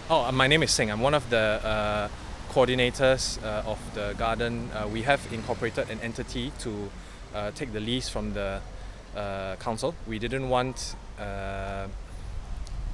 [0.09, 0.91] Oh, uh, my name is Singh.
[0.91, 2.07] I'm one of the uh,
[2.51, 4.69] coordinators uh, of the garden.
[4.71, 6.91] Uh, we have incorporated an entity to
[7.33, 8.61] uh, take the lease from the
[9.15, 9.95] uh, council.
[10.07, 10.95] We didn't want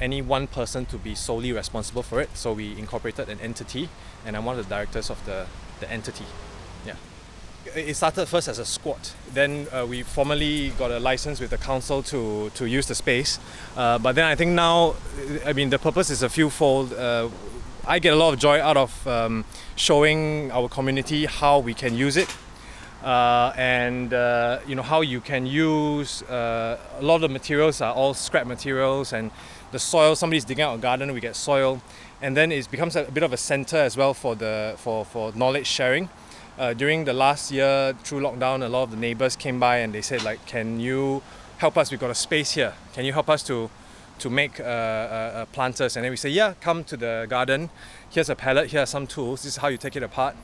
[0.02, 3.88] any one person to be solely responsible for it, so we incorporated an entity,
[4.26, 5.46] and I'm one of the directors of the,
[5.80, 6.26] the entity.
[6.86, 6.96] Yeah.
[7.76, 9.14] It started first as a squat.
[9.34, 13.40] Then uh, we formally got a license with the council to, to use the space.
[13.78, 14.96] Uh, but then I think now,
[15.46, 16.92] I mean, the purpose is a fewfold.
[16.94, 17.30] Uh,
[17.86, 21.96] I get a lot of joy out of um, showing our community how we can
[21.96, 22.36] use it.
[23.04, 27.96] Uh, and uh, you know how you can use uh, a lot of materials are
[27.96, 29.32] all scrap materials and
[29.72, 31.82] the soil somebody's digging out a garden we get soil.
[32.22, 35.32] And then it becomes a bit of a center as well for the for, for
[35.34, 36.10] knowledge sharing.
[36.60, 39.94] Uh, during the last year through lockdown a lot of the neighbors came by and
[39.94, 41.24] they said like can you
[41.58, 41.92] help us?
[41.92, 42.74] We've got a space here.
[42.94, 43.70] Can you help us to
[44.20, 45.96] to make uh, uh, uh, planters?
[45.96, 47.70] And then we say yeah come to the garden.
[48.10, 48.72] Here's a pallet.
[48.72, 49.44] Here are some tools.
[49.44, 50.36] This is how you take it apart.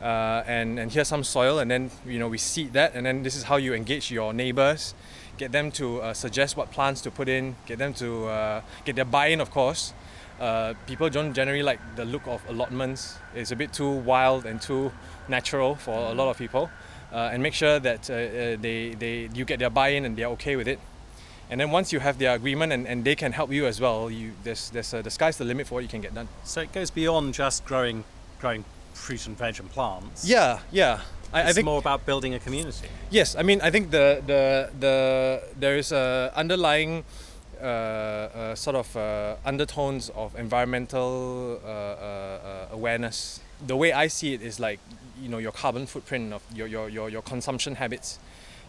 [0.00, 1.58] Uh, and and here's some soil.
[1.58, 2.94] And then you know we seed that.
[2.94, 4.94] And then this is how you engage your neighbors
[5.38, 8.96] get them to uh, suggest what plants to put in get them to uh, get
[8.96, 9.92] their buy-in of course.
[10.40, 13.18] Uh, people don't generally like the look of allotments.
[13.34, 14.92] It's a bit too wild and too
[15.28, 16.70] natural for a lot of people.
[17.10, 20.28] Uh, and make sure that uh, uh, they, they you get their buy-in and they're
[20.28, 20.78] okay with it.
[21.48, 24.10] And then once you have their agreement and, and they can help you as well
[24.10, 26.28] you there's, there's uh, the sky's the limit for what you can get done.
[26.44, 28.04] So it goes beyond just growing
[28.40, 30.28] growing fruit and veg and plants.
[30.28, 31.00] yeah yeah
[31.32, 32.88] I, it's I think more about building a community.
[33.10, 37.04] Yes, I mean I think the the the there is a underlying
[37.60, 43.40] uh, uh, sort of uh, undertones of environmental uh, uh, uh, awareness.
[43.66, 44.78] The way I see it is like
[45.20, 48.18] you know your carbon footprint of your your, your, your consumption habits.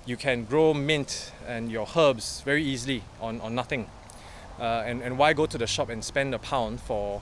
[0.05, 3.89] You can grow mint and your herbs very easily on, on nothing.
[4.57, 7.21] Uh, and, and why go to the shop and spend a pound for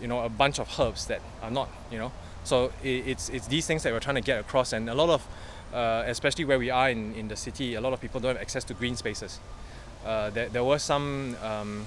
[0.00, 2.12] you know a bunch of herbs that are not you know
[2.48, 5.26] so it's it's these things that we're trying to get across and a lot of
[5.74, 8.42] uh, especially where we are in, in the city a lot of people don't have
[8.42, 9.38] access to green spaces.
[10.06, 11.84] Uh, there, there were some um,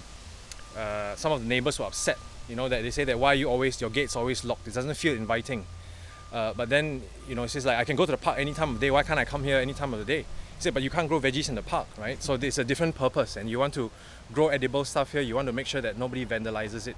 [0.78, 2.18] uh, some of the neighbors were upset
[2.52, 4.68] you know that they say that why you always your gates always locked.
[4.68, 5.66] It doesn't feel inviting.
[6.34, 8.54] Uh, but then you know it's just like I can go to the park any
[8.54, 8.92] time of the day.
[8.92, 10.20] Why can't I come here any time of the day?
[10.22, 12.22] He said, but you can't grow veggies in the park, right?
[12.22, 13.90] So it's a different purpose, and you want to
[14.32, 15.22] grow edible stuff here.
[15.22, 16.96] You want to make sure that nobody vandalizes it,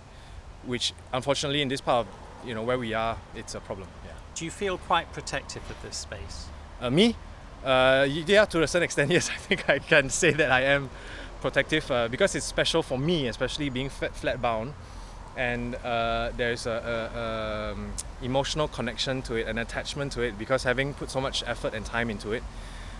[0.65, 2.13] which unfortunately in this part of
[2.45, 3.88] you know where we are, it's a problem.
[4.06, 4.12] Yeah.
[4.36, 6.47] Do you feel quite protective of this space?
[6.82, 7.15] Uh, me,
[7.63, 10.89] uh, yeah, to a certain extent, yes, I think I can say that I am
[11.41, 14.73] protective uh, because it's special for me, especially being flat, bound,
[15.36, 20.93] and uh, there's a um, emotional connection to it, an attachment to it, because having
[20.93, 22.43] put so much effort and time into it,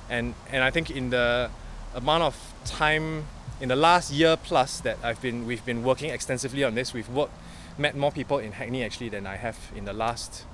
[0.10, 1.50] and and I think in the
[1.96, 3.26] amount of time
[3.62, 7.10] in the last year plus that I've been we've been working extensively on this, we've
[7.10, 7.38] worked
[7.78, 10.46] met more people in Hackney actually than I have in the last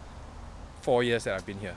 [0.81, 1.75] four years that I've been here.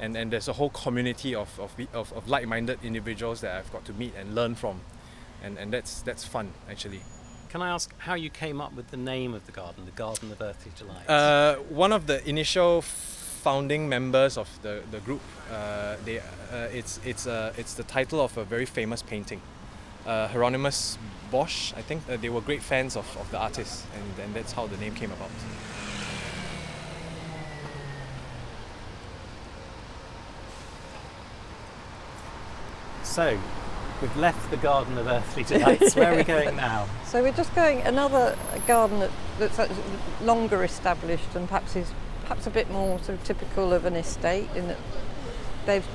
[0.00, 3.84] And, and there's a whole community of, of, of, of like-minded individuals that I've got
[3.86, 4.80] to meet and learn from.
[5.42, 7.00] And, and that's that's fun actually.
[7.48, 10.30] Can I ask how you came up with the name of the garden, the Garden
[10.30, 11.08] of Earthly Delights?
[11.08, 17.00] uh, one of the initial founding members of the, the group uh, they, uh, it's,
[17.04, 19.40] it's, uh, it's the title of a very famous painting
[20.08, 20.98] uh, Hieronymus
[21.30, 24.52] Bosch I think uh, they were great fans of, of the artist and, and that's
[24.52, 25.30] how the name came about
[33.04, 33.38] so,
[34.00, 35.96] we've left the Garden of Earthly Delights.
[35.96, 36.86] Where are we going now?
[37.04, 39.58] So we're just going another garden that, that's
[40.22, 41.92] longer established and perhaps is
[42.22, 44.78] perhaps a bit more sort of typical of an estate in that
[45.66, 45.86] they've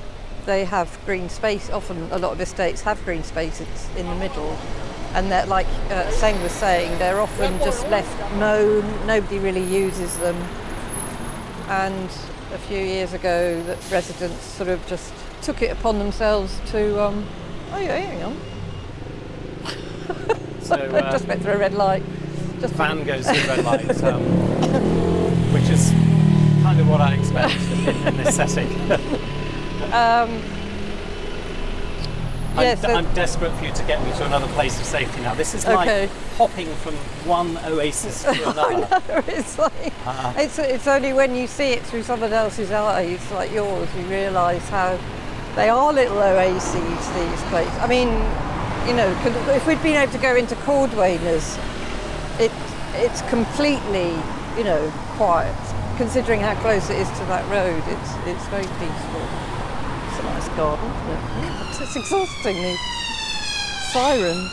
[0.45, 1.69] they have green space.
[1.69, 4.57] Often a lot of estates have green spaces in the middle,
[5.13, 8.83] and they're like uh, Seng was saying, they're often just left known.
[9.07, 10.35] Nobody really uses them.
[11.69, 12.09] And
[12.53, 17.03] a few years ago, that residents sort of just took it upon themselves to.
[17.03, 17.25] Um,
[17.71, 18.37] oh yeah, hang on.
[20.63, 22.03] So, uh, just went through a red light.
[22.61, 24.23] Just van goes through red light, um,
[25.51, 25.91] which is
[26.63, 27.53] kind of what I expect
[27.85, 28.69] in, in this setting.
[29.93, 30.41] Um,
[32.55, 35.21] I'm, yeah, so- I'm desperate for you to get me to another place of safety
[35.21, 35.33] now.
[35.33, 36.93] This is like hopping from
[37.25, 38.87] one oasis to another.
[39.27, 43.51] it's like Uh, it's it's only when you see it through someone else's eyes, like
[43.51, 44.99] yours, you realise how
[45.55, 46.73] they are little oases.
[46.75, 47.73] These places.
[47.79, 48.09] I mean,
[48.87, 49.09] you know,
[49.55, 51.57] if we'd been able to go into Cordwainers,
[52.39, 52.51] it
[52.95, 54.13] it's completely,
[54.57, 55.55] you know, quiet.
[55.97, 59.25] Considering how close it is to that road, it's it's very peaceful.
[60.55, 60.91] Garden?
[61.81, 62.55] It's exhausting.
[62.55, 62.79] These
[63.91, 64.51] sirens.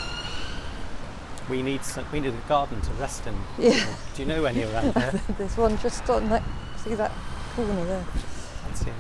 [1.48, 3.34] we need some, we need a garden to rest in.
[3.58, 3.84] Yeah.
[4.14, 5.20] Do you know any around here?
[5.38, 6.42] There's one just on that.
[6.78, 7.12] See that
[7.54, 8.04] corner there.
[8.66, 8.90] Let's see.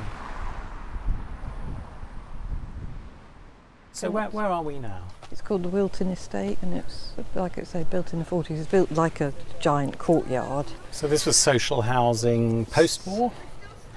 [3.92, 5.02] So where, where are we now?
[5.30, 8.50] It's called the Wilton Estate, and it's like I say, built in the 40s.
[8.50, 10.66] It's built like a giant courtyard.
[10.90, 13.32] So this was social housing post-war.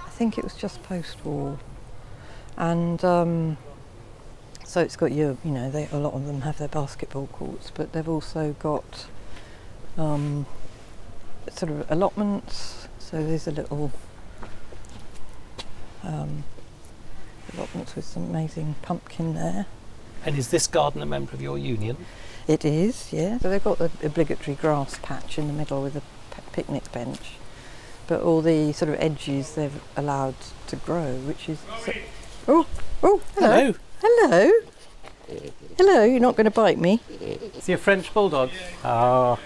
[0.05, 1.57] I think it was just post-war,
[2.57, 3.57] and um,
[4.63, 7.71] so it's got your, you know, they, a lot of them have their basketball courts,
[7.73, 9.05] but they've also got
[9.97, 10.45] um,
[11.51, 12.87] sort of allotments.
[12.99, 13.91] So there's a little
[16.03, 16.43] um,
[17.53, 19.67] allotments with some amazing pumpkin there.
[20.25, 21.97] And is this garden a member of your union?
[22.47, 23.37] It is, yeah.
[23.39, 27.33] So they've got the obligatory grass patch in the middle with a p- picnic bench,
[28.07, 30.35] but all the sort of edges they've allowed
[30.67, 31.59] to grow, which is.
[31.85, 31.93] So,
[32.47, 32.65] oh,
[33.01, 33.73] oh, hello.
[34.01, 34.51] Hello.
[35.27, 35.41] Hello.
[35.77, 36.99] Hello, you're not going to bite me.
[37.19, 38.49] Is he a French bulldog?
[38.83, 39.39] Oh.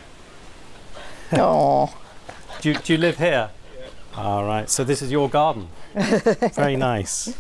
[1.33, 1.95] Oh,
[2.61, 3.49] Do you, do you live here?
[4.15, 4.69] All right.
[4.69, 5.67] So this is your garden.
[5.93, 7.35] Very nice.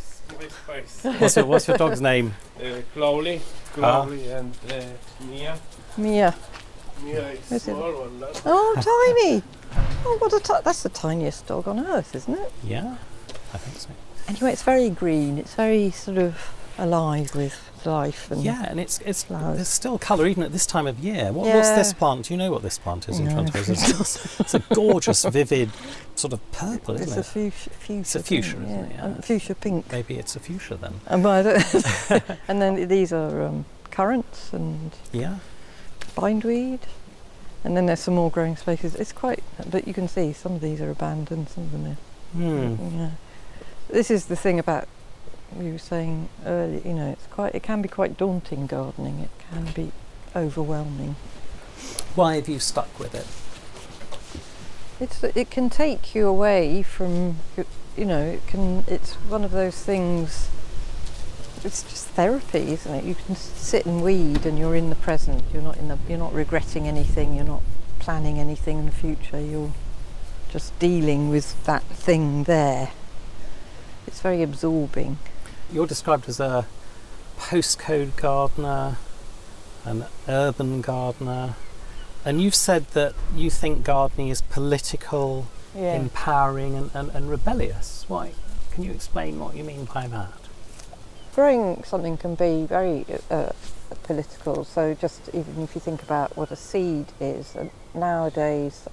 [1.03, 2.33] What's your, what's your dog's name?
[2.57, 3.39] Uh, Crowley,
[3.73, 4.81] Crowley and uh,
[5.29, 5.59] Mia.
[5.95, 6.33] Mia.
[7.03, 8.19] Mia is Is small one.
[8.19, 8.31] no?
[8.47, 8.73] Oh,
[9.15, 9.43] tiny.
[10.03, 12.51] Oh, what a ti- that's the tiniest dog on earth, isn't it?
[12.63, 12.95] Yeah,
[13.53, 13.89] I think so.
[14.27, 15.37] Anyway, it's very green.
[15.37, 19.55] It's very sort of alive with life and Yeah, and it's it's Flowers.
[19.55, 21.31] there's still colour even at this time of year.
[21.31, 22.25] What, What's this plant?
[22.25, 23.31] Do you know what this plant is in No.
[23.31, 23.69] front of us?
[23.99, 25.71] It's, it's a gorgeous, vivid
[26.15, 27.25] sort of purple, It's isn't a it?
[27.25, 28.91] fuchsia, fuchsia It's a fuchsia, pink, isn't it?
[28.91, 28.97] yeah.
[28.97, 29.03] Yeah.
[29.05, 29.91] Um, fuchsia pink.
[29.91, 30.95] Maybe it's a fuchsia then.
[31.07, 35.37] And, well, I and then these are um, currants and Yeah.
[36.15, 36.81] bindweed.
[37.63, 38.95] And then there's some more growing spaces.
[38.95, 41.97] It's quite, but you can see some of these are abandoned, some of them are.
[42.33, 42.97] Hmm.
[42.97, 43.09] Yeah.
[43.89, 44.87] This is the thing about
[45.59, 46.81] you were saying earlier.
[46.83, 47.55] You know, it's quite.
[47.55, 49.19] It can be quite daunting gardening.
[49.19, 49.91] It can be
[50.35, 51.15] overwhelming.
[52.15, 53.27] Why have you stuck with it?
[54.99, 57.37] It's it can take you away from
[57.97, 60.49] you know it can it's one of those things
[61.63, 65.43] it's just therapy isn't it you can sit and weed and you're in the present
[65.51, 67.63] you're not in the you're not regretting anything you're not
[67.99, 69.73] planning anything in the future you're
[70.49, 72.91] just dealing with that thing there
[74.27, 75.17] very absorbing
[75.71, 76.67] You're described as a
[77.39, 78.97] postcode gardener,
[79.85, 81.55] an urban gardener,
[82.25, 85.93] and you've said that you think gardening is political, Yeah.
[85.93, 88.03] empowering, and, and, and rebellious.
[88.09, 88.31] Why?
[88.71, 90.33] Can you explain what you mean by that?
[91.33, 93.51] growing something can be very uh,
[94.01, 94.65] political.
[94.65, 97.55] So just even if you think about what a seed is,
[97.93, 98.87] nowadays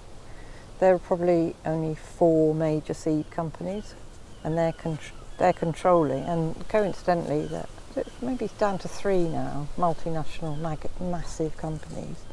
[0.78, 3.94] there are probably only four major seed companies,
[4.44, 4.98] and they're con-
[5.38, 6.24] they're controlling.
[6.24, 7.68] And coincidentally, that
[8.20, 12.24] maybe it's down to three now, multinational, mag- massive companies.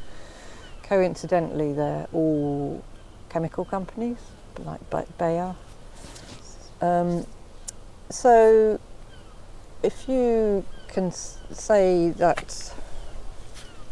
[0.82, 2.84] Coincidentally, they're all
[3.28, 4.18] chemical companies
[4.58, 4.80] like
[5.18, 5.54] Bayer.
[6.80, 7.26] Um,
[8.10, 8.78] so
[9.82, 12.72] if you can say that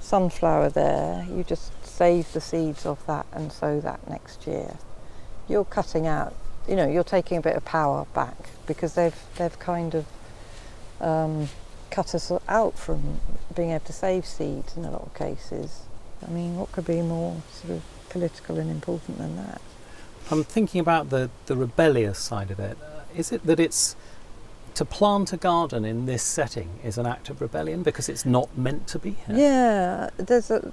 [0.00, 4.76] sunflower there, you just save the seeds of that and sow that next year.
[5.48, 6.34] You're cutting out,
[6.68, 10.06] you know, you're taking a bit of power back because they've they've kind of
[11.00, 11.48] um,
[11.90, 13.20] cut us out from
[13.56, 15.82] being able to save seeds in a lot of cases.
[16.24, 19.60] I mean, what could be more sort of political and important than that?
[20.30, 22.78] I'm thinking about the, the rebellious side of it.
[22.80, 23.96] Uh, Is it that it's
[24.74, 28.56] to plant a garden in this setting is an act of rebellion because it's not
[28.56, 29.36] meant to be here?
[29.36, 30.72] Yeah, there's a.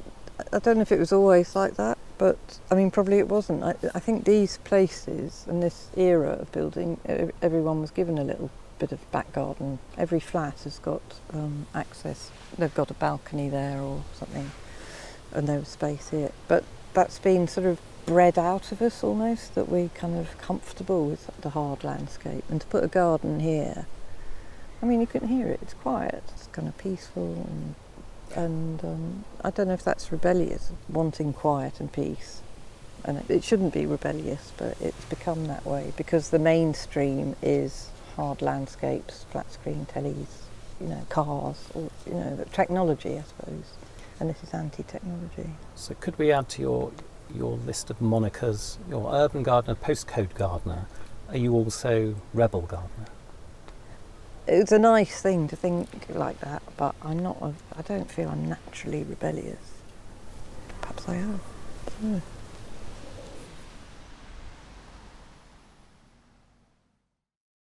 [0.54, 2.38] I don't know if it was always like that, but
[2.72, 3.64] I mean, probably it wasn't.
[3.64, 7.00] I, I think these places and this era of building,
[7.42, 8.50] everyone was given a little
[8.80, 9.80] bit of back garden.
[9.98, 11.02] Every flat has got
[11.34, 12.32] um, access.
[12.58, 14.52] They've got a balcony there or something,
[15.34, 16.32] and there was space here.
[16.48, 16.64] But
[16.94, 21.30] that's been sort of bred out of us almost that we're kind of comfortable with
[21.42, 22.44] the hard landscape.
[22.50, 23.86] And to put a garden here,
[24.82, 25.60] I mean, you can hear it.
[25.62, 26.24] It's quiet.
[26.36, 27.76] It's kind of peaceful and
[28.38, 32.42] and um, I don't know if that's rebellious, wanting quiet and peace.
[33.04, 38.42] And it, shouldn't be rebellious, but it's become that way because the mainstream is hard
[38.42, 40.44] landscapes, flat screen tellies,
[40.80, 43.74] you know, cars, or you know, technology, I suppose.
[44.20, 45.50] And this is anti-technology.
[45.76, 46.92] So could we add to your
[47.36, 50.86] your list of monikers, your urban gardener, postcode gardener,
[51.30, 53.08] are you also rebel gardener?
[54.48, 57.38] It's a nice thing to think like that, but I'm not.
[57.42, 59.58] A, I don't feel I'm naturally rebellious.
[60.82, 61.42] Perhaps I am.